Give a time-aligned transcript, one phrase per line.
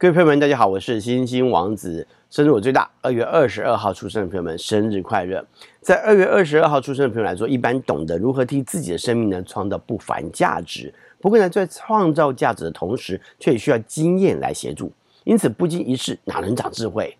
[0.00, 5.44] 各位朋友们，大家好，我是星星王子，生日我最大，二月二十二号出生的朋友们，生日快乐！
[5.82, 10.90] 在二月二十二号出生的朋友来说，一般懂得如何替自己的生命呢创造不凡价值。
[11.20, 14.90] 不过呢，在创造价值的同时，却也需要经验来协助。
[15.24, 17.14] 因此，不经一事哪能长智慧？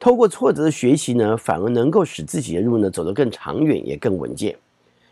[0.00, 4.56] 透过挫折的学习呢，反而能够使自己的路呢走得更长远，也更稳健。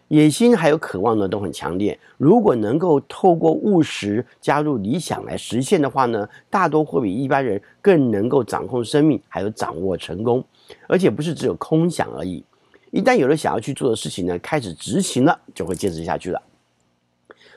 [0.09, 1.98] 野心还有渴望呢，都很强烈。
[2.16, 10.42] 如果能够透过务实加入理想来实现的话呢，大多会比一般人更能够掌控生命，还有掌握成功。
[10.86, 12.45] 而且不是只有空想而已。
[12.91, 16.42] 一旦有了想要去做的事情呢，开始执行了，就会坚持下去了。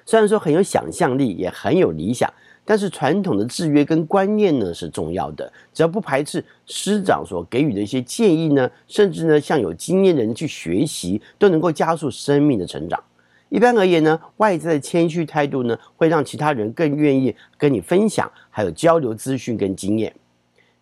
[0.05, 2.31] 虽然说很有想象力，也很有理想。
[2.63, 13.03] 但是传统的制约跟观念呢是重要的，只要不排斥师长所给予的一些建议呢，甚至呢向有经验的人去学习，都能够加速生命的成长。
[13.49, 20.13] 一般而言呢，外在的谦虚态度呢，会让其他人更愿意跟你分享，还有交流资讯跟经验。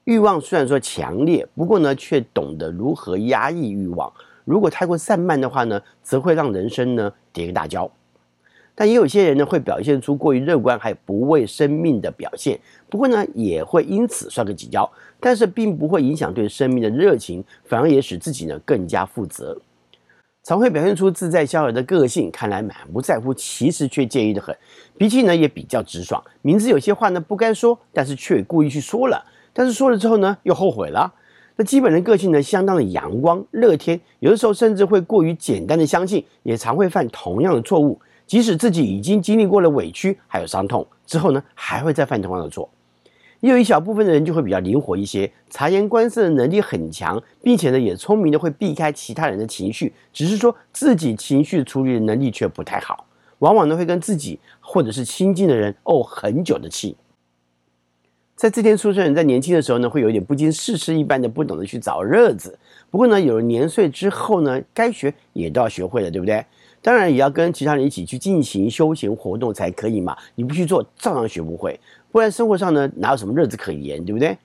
[0.04, 4.12] 欲望虽然说强烈，不过呢却懂得如何压抑欲望。
[4.44, 7.90] 如果太过散漫的话呢，则会让人生呢跌个大跤。
[8.80, 12.58] 但也有些人呢，会表现出过于乐观还不畏生命的表现，
[12.90, 19.60] 不过呢，也会因此摔个几跤，但是并不会影响对生命的热情，反而也使自己呢更加负责。
[20.44, 24.56] 常会表现出自在逍遥的个性，看来满不在乎，其实却介意得很。
[24.98, 29.22] 脾气呢也比较直爽，明知有些话呢不该说，但是却故意去说了，
[29.52, 31.14] 但是说了之后呢又后悔了。
[31.58, 38.00] 那基本的个性呢相当的阳光乐天，有的时候甚至会过于简单的相信，也常会犯同样的错误。
[38.30, 42.70] 即使自己已经经历过了委屈，还有伤痛之后呢，还会再犯同样的错。
[43.40, 53.08] 也有一小部分的人就会比较灵活一些，察言观色的能力很强，并且呢，也聪明的会避开其他人的情绪，只是说自己情绪处理的能力却不太好，
[53.40, 56.96] 往往呢会跟自己或者是亲近的人怄很久的气。
[58.36, 62.60] 在这天出生人，在年轻的时候呢，会有点不经世事一般的不懂得去找乐子。
[62.92, 66.46] 不过呢，有了年岁之后呢，该学也都要学会了，对不对？
[66.82, 71.80] 当然也要跟其他人一起去进行休闲活动才可以嘛，你不去做，照样学不会。
[72.12, 74.38] 不然生活上呢，哪有什么日子可言，对不对？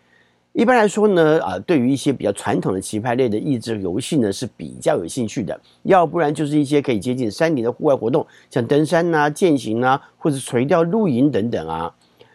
[0.53, 5.59] 一般来说呢，啊，对于一些比较传统的棋牌类的益智游戏呢，是比较有兴趣的。
[5.83, 11.93] 要不然就是一些可以接近山林的户外活动，像登山呐、啊、健行啊，或者垂钓、露营等等啊。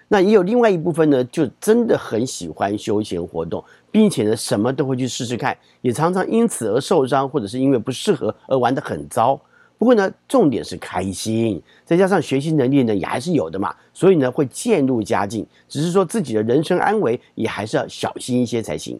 [0.09, 9.39] 那也有另外一部分呢，就真的很喜欢休闲活动，并且呢，什么都会去试试看，也常常因此而受伤，或者是因为不适合而玩得很糟。
[9.79, 15.47] 不过呢，重点是开心，再加上学习能力呢也还是有的嘛，所以呢会渐入佳境。
[15.69, 18.99] 只是说自己的人生安危也还是要小心一些才行。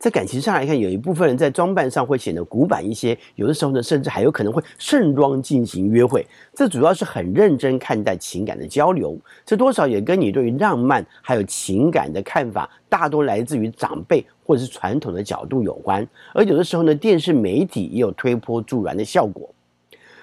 [0.00, 6.26] 在感情上来看，有一部分人在装扮上会显得古板一些，有的时候呢甚至还有可能会盛装进行约会。
[6.54, 14.24] 这主要是很认真看待情感的交流，这多少也跟你对于浪漫还有情感的看法，大多来自于长辈。
[14.42, 19.48] 或者是传统的角度有关，而有的时候呢，电视媒体也有推波助澜的效果。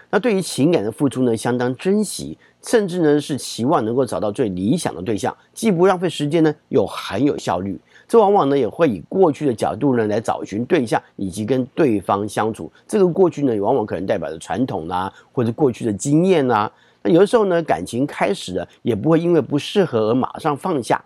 [0.10, 7.80] 那对于情感的付出呢，相当珍惜，甚至呢是期望能够找到最理想的对象，既不浪费时间呢，又很有效率。
[8.08, 12.72] 这往往呢也会以过去的角度呢来找寻对象，以及跟对方相处。
[12.88, 16.72] 这个过去呢，往往可能代表着传统啦，或者过去的经验啦。
[17.04, 21.04] 那有的时候呢，感情开始了，也不会因为不适合而马上放下。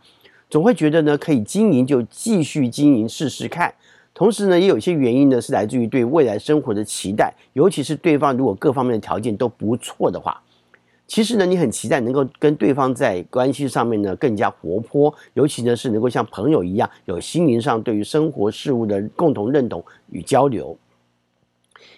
[0.49, 3.73] 总会觉得呢，可以经营就继续经营试试看。
[4.13, 10.39] 同时呢，也有一些原因呢，是来自于对未来生活的期待，尤其是对方如果各方面的条件都不错的话，
[11.11, 20.77] 其实呢，你很期待能够跟对方在关系上面呢更加活泼，尤其呢是能够像朋友一样，有心灵上对于生活事物的共同认同与交流。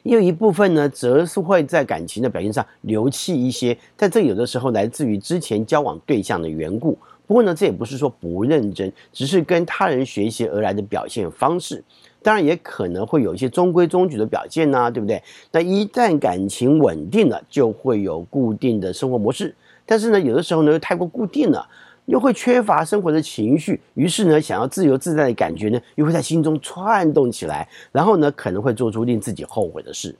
[0.01, 6.97] 也有一部分呢，则是会在感情的表现上留气一些，但这有的时候来自于之前交往对象的缘故。
[7.33, 11.83] 不过呢，这也不是说不认真，只是跟他人学习而来的表现方式。
[12.21, 15.19] 当然，也可能会有一些中规中矩的表现呐、对不对？
[15.51, 19.55] 那一旦感情稳定了，就会有固定的生活模式。
[19.83, 21.67] 但是呢，有的时候呢，又太过固定了，
[22.05, 30.15] 又会缺乏生活的情绪，于是呢，想要自由自在的感觉呢，又会在心中窜动起来，然后呢，可能会做出令自己后悔的事。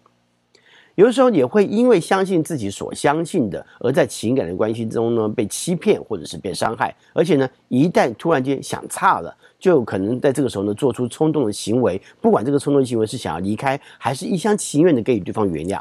[0.96, 15.80] 有的时候也会因为相信自己所相信的，而在情感的关系中呢，被欺骗或者是被伤害，而且呢，一旦突然间想岔了，就有可能在这个时候呢，做出冲动的行为，不管这个冲动行为是想要离开，还是一厢情愿的给予对方原谅。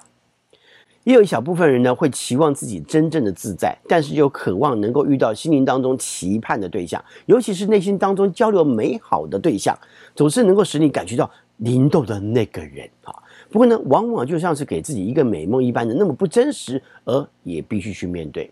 [1.04, 9.76] 也有一小部分人呢，会期望自己真正的自在，但是又渴望能够遇到心灵当中期盼的对象，尤其是内心当中交流美好的对象，
[10.14, 13.12] 总是能够使你感觉到灵动的那个人啊。
[13.52, 18.50] 不过呢，往往就像是给自己一个美梦一般的那么不真实，而也必须去面对。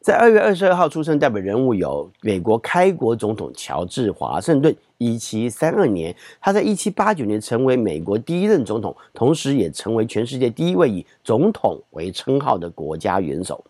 [0.00, 13.62] 在二月二十二号出生代表人物有美国开国总统乔治华盛顿，一七三二年，他在一七八九年成为美国第一任总统，同时也成为全世界第一位以总统为称号的国家元首。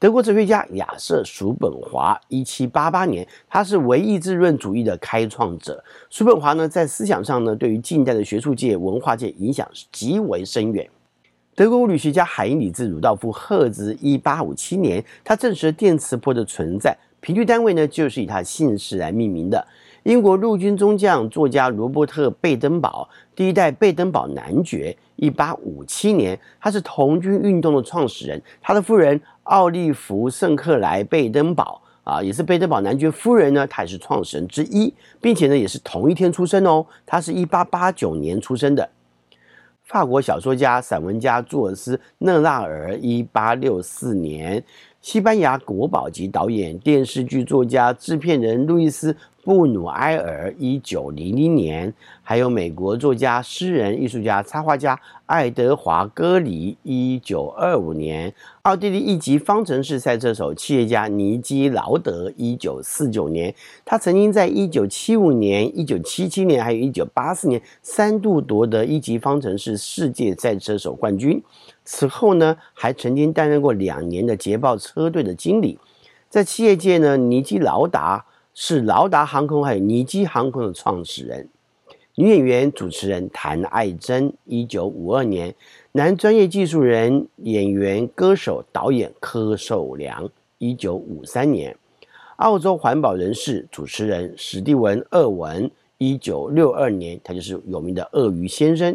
[0.00, 5.84] 德国哲学家亚瑟·叔本华，一七八八年，他是唯意志论主义的开创者。
[6.08, 10.88] 叔本华呢，在思想上呢，对于近代的学术界、文化界影响极为深远。
[11.54, 19.66] 德国物理学家海因里兹·鲁道夫·赫兹，一八五七年，他证实了电磁波的存在，频率单位呢就是以他姓氏来命名的。
[20.04, 23.06] 英国陆军中将、作家罗伯特·贝登堡，
[23.36, 28.40] 第一代贝登堡男爵，一八五七年，他是童军运动的创始人。
[28.62, 29.20] 他的夫人
[29.50, 38.88] 奥利弗·圣克莱·贝登堡啊，也是贝登堡男爵夫人呢，她也是创始人之一，并且呢也是同一天出生哦，她是一八八九年出生的。
[39.82, 44.62] 法国小说家、散文家朱尔斯·纳纳尔，一八六四年；
[45.00, 49.16] 西班牙国宝级导演、电视剧作家、制片人路易斯。
[49.42, 58.30] 布努埃尔，一九零零年，还有美国作家、诗人、艺术家、插画家爱德华·戈里，一九二五年；
[58.62, 63.54] 奥地利一级方程式赛车手、企业家尼基劳德，一九四九年。
[63.84, 71.42] 他曾经在一九七五年、一九七七年，还有一九八四年三度夺得一级方程式世界赛车手冠军。
[71.84, 75.78] 此后呢，还曾经担任过两年的捷豹车队的经理。
[76.28, 78.26] 在企业界呢，尼基劳达。
[78.62, 81.48] 是劳达航空还有尼基航空的创始人，
[82.14, 85.50] 女演员、主持人谭爱珍，一九五二年；
[85.92, 90.28] 男专业技术人、演员、歌手、导演柯受良，
[90.58, 91.72] 一九五三年；
[92.36, 98.94] 澳洲环保人士、主持人史蒂文·厄文，一九六二年，他就是有名的鳄鱼先生。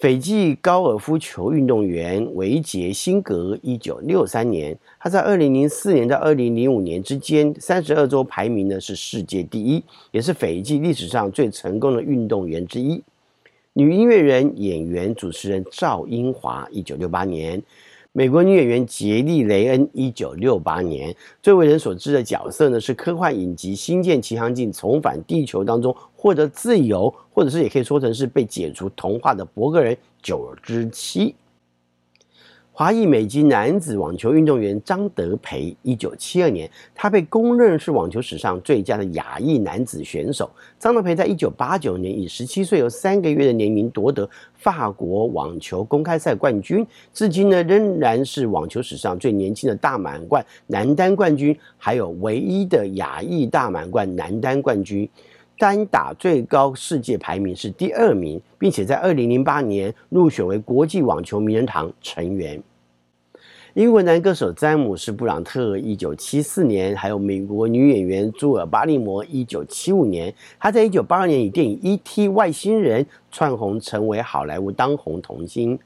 [0.00, 13.02] 斐济高尔夫球运动员维杰辛格，一九六三年，他在二零零四年到二零零五年之间，三十二周排名呢是世界第一，也是斐济历史上最成功的运动员之一。
[13.74, 17.62] 女音乐人、演员、主持人赵英华，一九六八年。
[18.12, 31.36] 美国女演员杰利·雷恩，一九六八年，最为人所知的角色呢是科幻影集《星舰奇航镜：重返地球》当中获得自由，或者是也可以说成是被解除童话的博格人九之七。
[32.80, 40.50] 华裔美籍男子网球运动员张德培，一九七二年，他被公认是网球史上最佳的亚裔男子选手。
[40.78, 55.06] 张德培在一九八九年以十七岁有三个月的年龄夺得法国网球公开赛冠军，至今呢仍然是网球史上最年轻的大满贯男单冠军，还有唯一的亚裔大满贯男单冠军。
[55.58, 62.58] 单打最高世界排名是第二名，并且在二零零八年入选为国际网球名人堂成员。
[63.74, 70.34] 英国男歌手詹姆斯·布朗特，一九七四年；还有美国女演员朱尔·巴利摩，一九七五年。
[70.58, 72.28] 他在一九八二年以电影《E.T.
[72.30, 75.78] 外星人》窜红，成为好莱坞当红童星。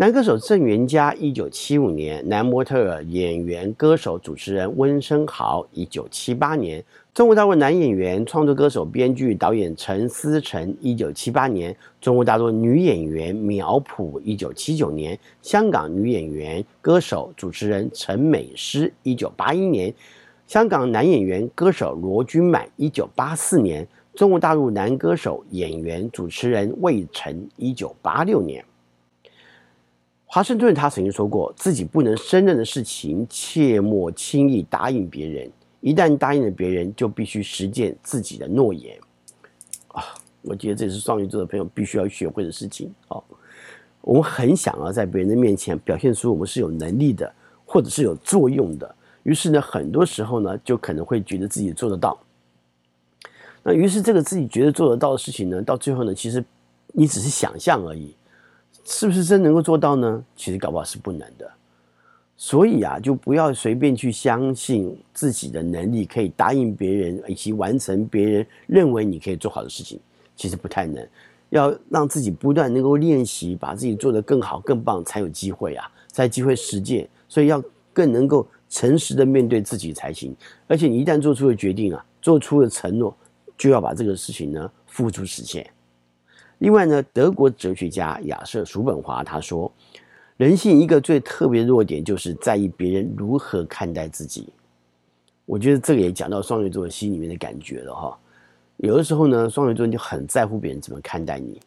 [0.00, 6.82] 男歌手郑元嘉，一九七五年；男模特、演员、歌手、主持人温升豪，一九七八年；
[7.12, 19.92] 中国大陆男演员、创作歌手、编剧、导演陈思诚，一九七八年；中国大陆女演员苗圃，一九七九年；香港女演员、歌手、主持人陈美诗，一九八一年；
[20.46, 23.84] 香港男演员、歌手罗君满，一九八四年；
[24.14, 28.64] 中国大陆男歌手、演员、主持人魏晨，一九八六年。
[30.32, 35.50] 华盛顿他曾经说过，自己不能胜任的事情，切莫轻易答应别人。
[35.80, 38.96] 一旦答应了别人，就必须实践自己的诺言。
[39.88, 40.04] 啊，
[40.42, 42.94] 我觉得这是双鱼座的朋友必须要学会的事情。
[43.08, 43.20] 哦，
[44.02, 47.34] 我们很想要在别人的面前表现出我们是有能力的，
[47.66, 48.94] 或者是有作用的。
[49.24, 52.16] 于是呢，很多时候呢，就可能会觉得自己做得到。
[53.64, 56.44] 那于是这个自己觉得做得到的事情呢，到最后呢，其实
[56.92, 58.14] 你只是想象而已。
[58.84, 60.24] 是不是真能够做到呢？
[60.34, 61.50] 其实搞不好是不能的。
[62.36, 70.00] 所以啊，就不要随便去相信自己的能力可以答应别人以及完成别人认为你可以做好的事情，
[70.34, 71.06] 其实不太能。
[71.50, 77.06] 要让自己不断能够练习，把自己做得更好、更棒，才有机会啊，才有机会实践。
[77.28, 80.34] 所以要更能够诚实的面对自己才行。
[80.66, 83.14] 而且你一旦做出了决定啊，做出了承诺，
[83.58, 85.68] 就要把这个事情呢付诸实现。
[86.60, 89.72] 另外呢，德国哲学家亚瑟·叔本华他说，
[90.36, 94.52] 人性一个最特别弱点就是在意别人如何看待自己。
[95.46, 98.18] 我觉得这个也讲到双鱼座心里面的感觉了哈。
[98.76, 101.58] 有的时候呢，双鱼座就很在乎别人怎么看待你，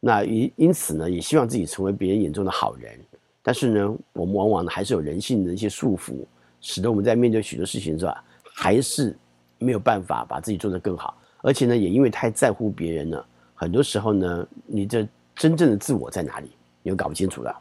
[0.00, 3.00] 那因因此呢，也希望自己成为别人眼中的好人。
[3.42, 6.14] 但是呢，我们往往呢还是有人性的一些束缚，
[6.60, 8.12] 使得我们在面对许多事情的时候，
[8.54, 9.16] 还是
[9.58, 11.16] 没有办法把自己做得更好。
[11.40, 13.26] 而且呢，也因为太在乎别人了，
[13.56, 16.50] 很多时候呢，你这真正的自我在哪里，
[16.82, 17.58] 你又搞不清楚了。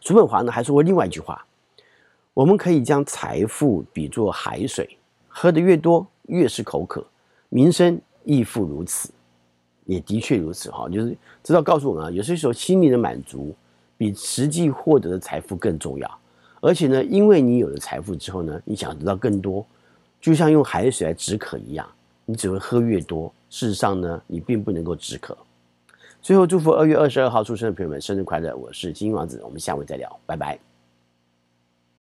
[0.00, 1.46] 叔本华呢还说过另外一句话：
[2.34, 4.98] 我们可以将财富比作海水，
[5.28, 7.02] 喝得越多越是口渴；
[7.50, 9.10] 名声亦复如此，
[9.84, 10.88] 也的确如此哈。
[10.88, 13.54] 就是知道告诉我们啊，有些时候心灵的满足
[13.96, 16.18] 比实际获得的财富更重要。
[16.60, 19.66] 而且呢，因为你有了财富之后呢，你想得到更多，
[20.20, 21.86] 就像用海水来止渴一样。
[22.32, 25.36] 你只会喝越多，事实上呢，你并不能够止渴。
[26.22, 28.56] 最后，祝福二月二十二号出生的朋友们生日快乐！
[28.56, 30.71] 我是金王子，我们下回再聊，拜拜。